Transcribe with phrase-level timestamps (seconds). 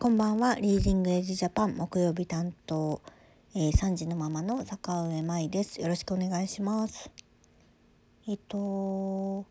[0.00, 0.54] こんばんは。
[0.54, 3.02] リーディングエイジジャパン木曜日担当、
[3.54, 5.78] えー、3時のママの坂上舞です。
[5.78, 7.10] よろしくお願いします。
[8.26, 9.44] えっと、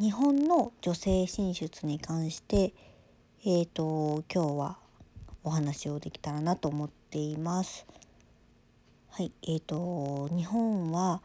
[0.00, 2.74] 日本の女性進出に関して、
[3.46, 4.78] えっと、今日は
[5.44, 7.86] お話をできたらなと思っています。
[9.10, 9.30] はい。
[9.46, 11.22] えっと、日本は、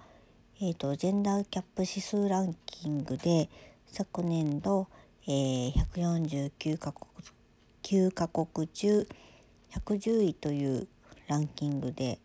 [0.61, 3.50] えっと、ジェンダーギャップ指数ランキングで
[3.88, 4.88] 昨年度、
[5.23, 7.07] えー、149カ国
[7.88, 9.07] 9カ国中
[9.71, 10.89] 110位という
[11.30, 12.20] ランキングで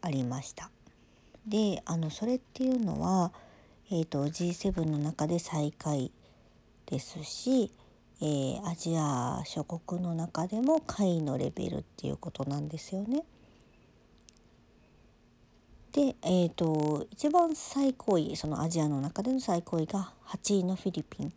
[0.00, 0.68] ありました。
[1.46, 3.32] であのそれっていうのは、
[3.92, 6.10] えーと、G7 の中で最下位
[6.86, 7.70] ですし、
[8.20, 13.22] えー、アジア諸国の中でも下位のレベルっていうことなんですよね。
[15.92, 21.32] で、えーと一番最高位そのアジアの中での最高位が8位のフィリピン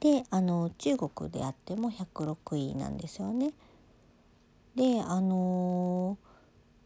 [0.00, 3.52] であの中国であっても106位なんですよね。
[4.74, 6.16] であの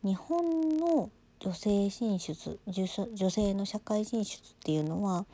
[0.02, 5.26] 日本の女性進出女性の社会進出っていうのは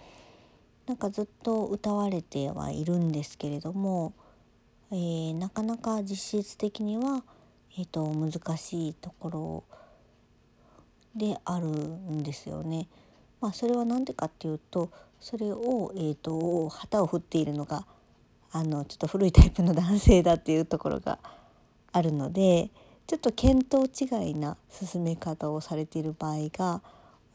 [0.87, 4.13] なんかずっと歌われてはいるんですけれども、
[4.91, 7.23] えー、なかなか実質的には、
[7.79, 9.65] えー、と難しいところ
[11.15, 12.89] であるんですよね。
[13.41, 17.87] まあ、それは何でかっていうとそれを、えーと、旗を振っているのが
[18.53, 21.19] あのちょっと古いタイプの男性だっていうところが
[21.93, 22.71] あるので
[23.07, 26.83] ちょっと見当違いな進め方をされている場合が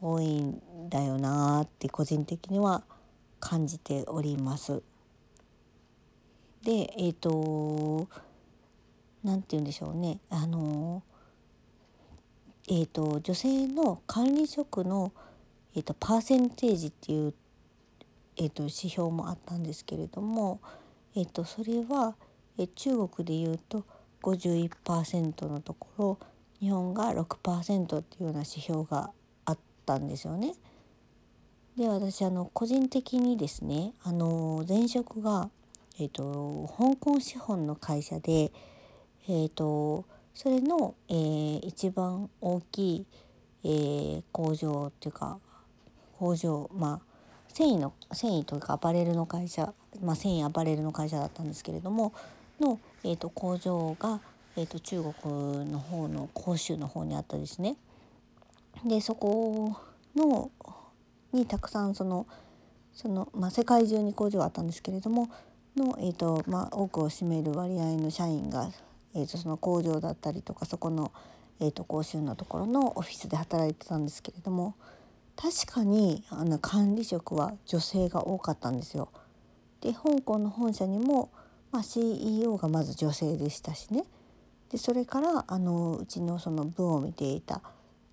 [0.01, 2.83] 多いんだよなって個人的には
[3.39, 4.81] 感じております。
[6.63, 8.07] でえっ、ー、と
[9.23, 11.03] 何て言うんでしょうねあの
[12.67, 15.11] えーと、女性の管理職の、
[15.75, 17.33] えーとパーセンテージっていう
[18.37, 20.59] えーと、指標もあったんですけれども、
[21.15, 22.15] えーと、それは、
[22.57, 23.83] え中国でいうと
[24.21, 26.19] 51%のところ
[26.61, 29.11] 日本が6%っていうような指標が
[29.43, 30.53] あったんですよね。
[31.77, 35.49] で私あの個人的にですねあの前職が、
[35.99, 38.53] えーと、香港資本の会社で、
[39.27, 43.05] えー、とそれの、えー、一番大きい、
[43.65, 45.39] えー、工場っていうか
[46.19, 47.15] 工場まあ
[47.53, 52.13] 繊維の繊維というかアパレルの会社、まあ、繊維アパレルの会社だったんですけれども
[52.59, 54.19] の、えーと、工場が、
[54.57, 57.77] えーと、中国の方の広州の方にあったですね。
[58.85, 59.77] でそこ
[60.15, 60.51] の
[61.31, 62.27] にたくさんその
[62.93, 65.29] その、まあ、世界中に工場があったんですけれども
[65.75, 68.69] の、えーとまあ、多くを占める割合の社員が、
[69.13, 71.11] えー、とその工場だったりとかそこの、
[71.59, 74.75] えー、と広州のところのオフィスで働いてたんですけれども
[75.35, 79.09] 確かにあの管理職は女性が多かったんですよ。
[79.81, 81.29] で香港の本社にも、
[81.71, 84.05] まあ、CEO がまず女性でしたしね
[84.71, 87.61] でそれからあのうちのその部を見ていた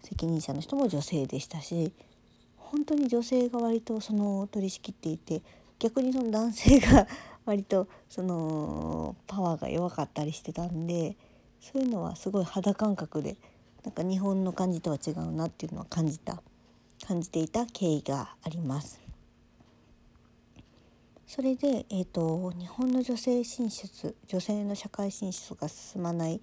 [0.02, 1.92] 責任者の人も女性でしたし
[2.56, 5.42] 本当に女性が割とその取り仕切っていて
[5.78, 7.06] 逆にその男性が
[7.46, 11.16] 割とそのパワーが弱かったりしてたんで
[11.60, 13.36] そういうのはすごい肌感覚で
[13.84, 16.42] なんか日本の感じとは違うなっていうのは感じた
[17.06, 19.00] 感じていた経緯があります。
[21.26, 26.42] それで、えーと、日本の女性進出女性の社会進出が進まない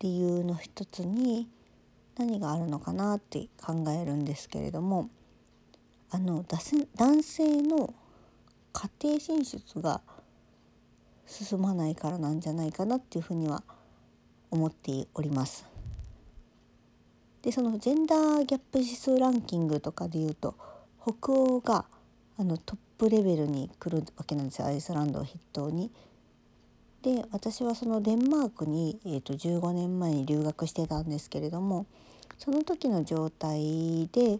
[0.00, 1.48] 理由の一つに
[2.18, 5.08] 何があるのかなって考えるんですけれども
[6.10, 7.94] あの男性の
[8.74, 10.02] 家庭進出が
[11.24, 13.62] 進まないからなんじゃないかなっていうふうには
[14.50, 15.69] 思っております。
[17.42, 20.54] でそのジェンダーギャップ指数ランキングとかでいうと
[21.02, 21.86] 北欧が
[22.38, 25.90] あのトップレベルに来るわけなんですよアイスランドを筆頭に。
[27.02, 31.86] で私はそのデンマークに、えー、と15年前に留学してたんですけれども
[32.36, 34.38] その時の状態で、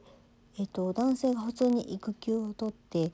[0.58, 3.12] えー、と男性が普通に育休を取って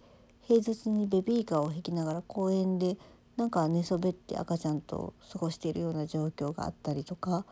[0.48, 2.96] 平日にベビーカーを引きながら公園で
[3.36, 7.44] なんか寝そべって赤ちゃんと過ごしているような状況があったりとか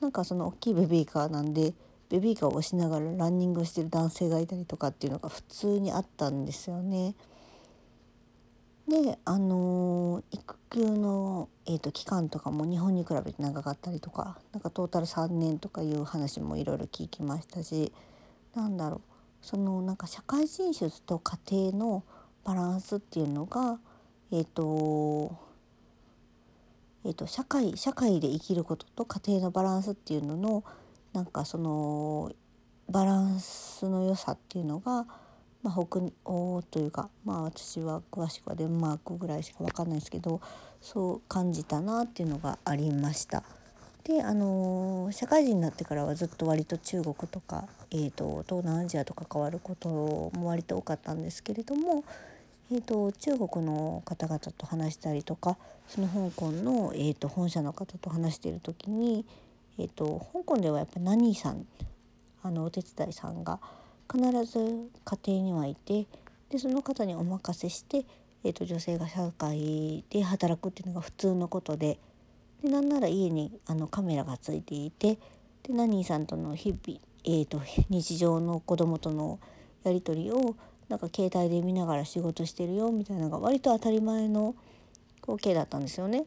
[0.00, 1.74] なんかその大きいベビーカーなんで
[2.08, 7.14] ベビーカーを押しながらランニングをしてる男性がいたりとかっていうのが普通にあったんですよね。
[8.88, 17.92] であのー、育休の、えーと、期間とかも日本に比べて長かったりとかなんかトータル3年とかいう話もいろいろ聞きましたし
[18.54, 19.00] なんだろう
[19.44, 22.04] そのなんか社会進出と家庭の
[22.44, 23.80] バランスっていうのが
[24.30, 25.36] えっ、ー、と
[27.06, 30.64] えーと、社会社会で生きることと家庭のバランスっていうのの
[31.16, 32.30] なんかその
[32.90, 35.06] バランスの良さっていうのが、
[35.62, 40.42] まあ、北欧というかまあ私は詳しくはデンマークぐらいしか分かんないですけど
[40.82, 43.42] そう感じたなっていうのがありました。
[44.04, 52.04] であの、社会人になってからはずっと割と中国とか、えーと、東南アジアと関わることも割と多かったんですけれども、
[52.70, 55.56] えーと、中国の方々と話したりとか
[55.88, 59.24] その香港の、えーと、本社の方と話している時に、
[59.78, 61.66] えー、と香港ではやっぱナニーさん
[62.42, 63.60] あのお手伝いさんが
[64.10, 66.06] 必ず家庭にはいて
[66.50, 68.04] でその方にお任せして、
[68.44, 71.98] えー、と女性が社会で働くっていうのが普通のことで。
[72.62, 75.18] でなんなら家にあのカメラがついていて
[75.62, 79.38] でナニーさんとの日々、えーと、日常の子供との
[79.84, 80.56] やり取りを
[80.88, 84.54] なんか携帯で見ながら仕事してるよみたいなのが割と当たり前の
[85.20, 86.24] 光景だったんですよね。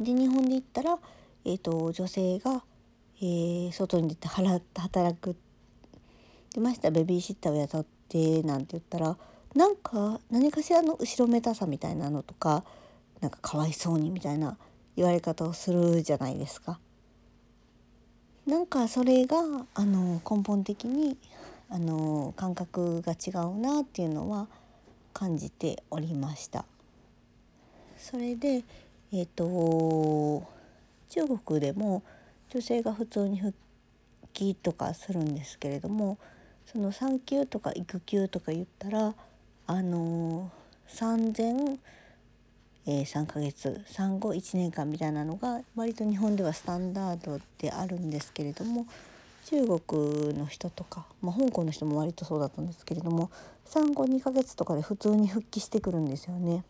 [0.00, 0.98] で日本で言ったら、
[1.48, 2.64] えーと、女性が、
[3.18, 5.36] えー、外に出て働く
[6.52, 9.16] でましたベビーシッターを雇ってなんて言ったら
[9.54, 12.64] なんか何かしらの後ろめたさみたいなのとか
[13.20, 14.58] なんかかわいそうにみたいな
[14.96, 16.80] 言われ方をするじゃないですか。
[18.44, 19.36] なんかそれが
[19.74, 21.16] あの根本的に
[21.68, 24.48] あの感覚が違うなっていうのは
[25.12, 26.64] 感じておりました。
[27.96, 28.64] それで
[29.12, 30.55] えっ、ー、と
[31.08, 32.02] 中国でも
[32.50, 33.54] 女性が普通に復
[34.32, 36.18] 帰とかするんですけれども
[36.66, 39.14] その産休とか育休とか言ったら
[39.66, 40.50] あの
[40.88, 41.78] 3000。
[42.88, 48.86] え、3ヶ月産後1年間みたいなのが割と日本ではスタンダードであるんですけれども
[49.46, 53.30] 中国の人とか、まあ、香港の人も割とそうだったんですけれども
[53.64, 56.64] 産後2ヶ月とかで普通に復帰してくるんですよね。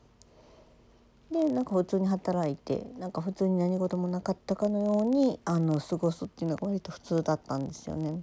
[1.30, 8.22] でなんか普通に働いてなんか普通に何事もなかったかのようにあの過ごすっていうのが割と普通だったんですよね。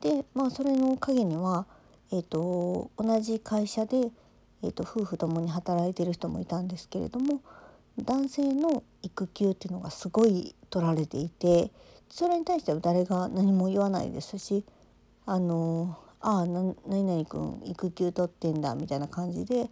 [0.00, 1.66] でまあそれの陰には、
[2.12, 4.10] えーと同じ会社で
[4.62, 7.40] えーと、夫婦ともに働いてる人もいたんですけれども
[8.02, 11.70] 男性の育休っていうのがすごい取られていて
[12.08, 14.64] それに対しては誰が何も言わないですし
[15.24, 19.68] あのああ何々君育休取ってんだみたいな感じで、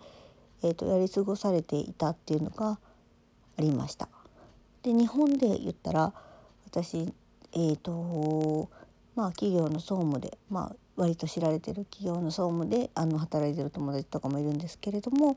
[0.62, 2.78] えーと、やり過ごされていたっていうのが
[3.58, 4.08] ありました。
[4.82, 6.12] で日本で言ったら
[6.66, 7.12] 私
[7.52, 8.68] えーと
[9.14, 15.36] まあ企業の総務で、まあ、割と知られてる企業の総務であの働いてる友達とかもいるんですけれども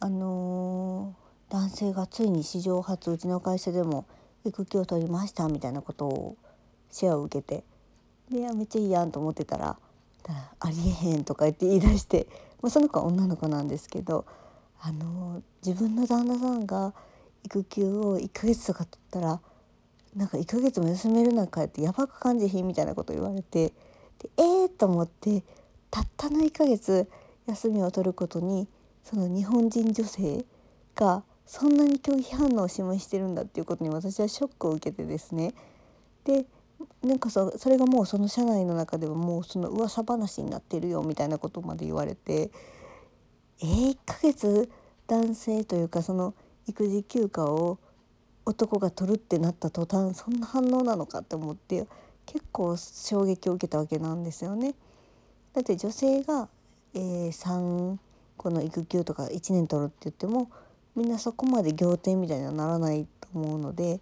[0.00, 4.06] あのー、男性がついに史上初うちの会社でも
[4.44, 6.36] 育休を取りましたみたいなことを
[6.90, 7.64] シェアを受けて
[8.30, 9.76] でめっちゃいいやんと思ってたら
[10.58, 12.26] 「ありえへん」とか言って言い出して、
[12.62, 14.24] まあ、その子は女の子なんですけど、
[14.80, 16.94] あの、自分の旦那さんが
[17.44, 19.40] 育休を1ヶ月とか取ったら
[20.16, 23.72] なんか1ヶ月も休める中ってやばく感じひんみたいなこと言われて。
[24.18, 25.42] でえー、と思って
[25.90, 27.08] たったの1ヶ月
[27.46, 28.68] 休みを取ることに
[29.02, 30.44] その日本人女性
[30.94, 35.54] がそんなに拒否反応を示してるんだっていうことに私はショックを受けてですね
[36.24, 36.46] で
[37.02, 42.50] なんかそそれがもうその社内の中ではもうその噂話になってるよみたいなことまで言われて
[43.62, 44.68] えー、1ヶ月
[45.06, 46.34] 男性というかその
[46.66, 47.78] 育児休暇を
[48.44, 51.86] 男が取るってなった途端そんな反応なのかって思って
[52.26, 54.74] 結構衝撃を受けたわけなんですよね。
[55.52, 56.48] だって女性が、
[56.94, 57.98] えー、3
[58.36, 60.50] 個の育休とか1年取るって言っても
[60.96, 63.96] みんなそこまで仰天みたいにはならないと思うのでや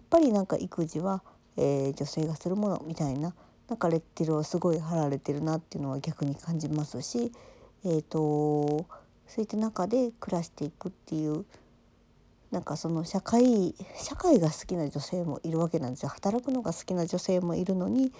[0.00, 1.22] っぱりなんか育児は、
[1.60, 3.34] えー、女性がするものみたいな
[3.68, 7.30] なんかレッテルをすごい貼られてるなっていうのは逆に感じますし、
[7.84, 8.86] えーと
[9.30, 11.44] そういった中で暮らしていくっていう
[12.50, 16.08] なんかその社会社会が好きな女性もいるわけなんですよ。
[16.08, 18.12] 働くのが好きな女性もいるのに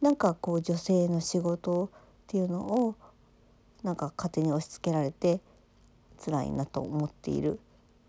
[0.00, 1.88] なんかこう女性の仕事っ
[2.26, 2.94] ていうのを
[3.82, 5.40] なんか勝手に押し付けられて
[6.24, 7.60] 辛いなと思っている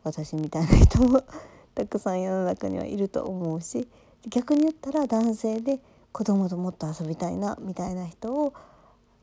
[0.06, 1.22] 私みたいな人も
[1.76, 3.90] たくさん世の中にはいると思うし
[4.30, 5.80] 逆に言ったら男性で
[6.12, 8.54] 子供ともっと遊びたいなみたいな人を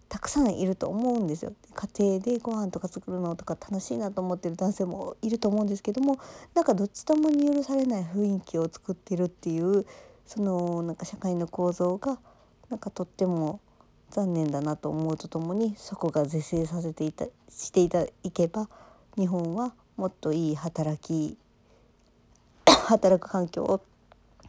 [0.08, 1.52] たくさんいると思うんですよ。
[1.74, 6.18] 家庭でご飯とか作るのとか楽しいなと思ってる男性もいると思うんですけども
[6.54, 9.86] なんかどっちともに許されない雰囲気を作ってるっていう
[10.24, 12.18] そのなんか社会の構造が
[12.70, 13.60] なんかとっても
[14.10, 18.68] 残念だなと思うとともにそこが是正させていたしていたいけば
[19.16, 21.36] 日本はもっといい働き
[22.66, 23.80] 働く環境を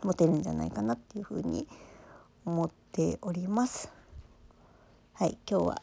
[0.06, 1.68] 持てるんじゃないかなっていうふうに
[2.46, 3.92] 思っております。
[5.14, 5.82] はい今日は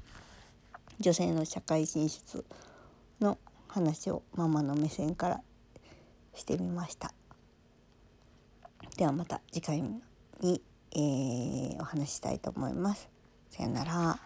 [1.00, 2.44] 女性の社会進出
[3.20, 3.38] の
[3.68, 5.42] 話をママの目線から
[6.34, 7.12] してみました。
[8.96, 9.82] ではまた次回
[10.40, 10.62] に
[10.98, 13.08] えー、お話したいと思います。
[13.50, 14.18] さよなら。